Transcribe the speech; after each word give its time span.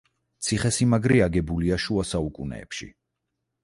ციხესიმაგრე 0.47 1.21
აგებულია 1.27 1.81
შუა 1.87 2.09
საუკუნეებში. 2.17 2.95